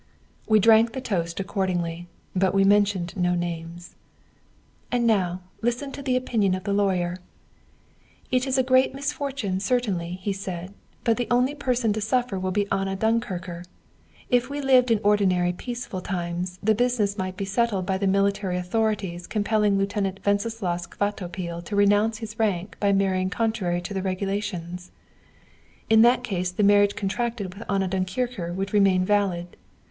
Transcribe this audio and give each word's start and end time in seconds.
We 0.47 0.59
drank 0.59 0.93
the 0.93 0.99
toast 0.99 1.39
accordingly, 1.39 2.07
but 2.35 2.55
we 2.55 2.63
mentioned 2.63 3.15
no 3.15 3.35
names. 3.35 3.93
"And 4.91 5.05
now 5.05 5.41
listen 5.61 5.91
to 5.91 6.01
the 6.01 6.15
opinion 6.15 6.55
of 6.55 6.63
the 6.63 6.73
lawyer: 6.73 7.17
"'It 8.31 8.47
is 8.47 8.57
a 8.57 8.63
great 8.63 8.95
misfortune, 8.95 9.59
certainly,' 9.59 10.17
he 10.23 10.33
said, 10.33 10.73
'but 11.03 11.17
the 11.17 11.27
only 11.29 11.53
person 11.53 11.93
to 11.93 12.01
suffer 12.01 12.39
will 12.39 12.49
be 12.49 12.65
Anna 12.71 12.97
Dunkircher. 12.97 13.63
If 14.31 14.49
we 14.49 14.59
lived 14.59 14.89
in 14.89 14.99
ordinary 15.03 15.53
peaceful 15.53 16.01
times, 16.01 16.57
the 16.63 16.73
business 16.73 17.19
might 17.19 17.37
be 17.37 17.45
settled 17.45 17.85
by 17.85 17.99
the 17.99 18.07
military 18.07 18.57
authorities 18.57 19.27
compelling 19.27 19.77
Lieutenant 19.77 20.19
Wenceslaus 20.25 20.87
Kvatopil 20.87 21.63
to 21.63 21.75
renounce 21.75 22.17
his 22.17 22.39
rank 22.39 22.75
by 22.79 22.91
marrying 22.91 23.29
contrary 23.29 23.81
to 23.81 23.93
the 23.93 24.01
regulations. 24.01 24.89
In 25.91 26.01
that 26.01 26.23
case 26.23 26.49
the 26.51 26.63
marriage 26.63 26.95
contracted 26.95 27.53
with 27.53 27.69
Anna 27.69 27.87
Dunkircher 27.87 28.51
would 28.55 28.73
remain 28.73 29.05
valid. 29.05 29.55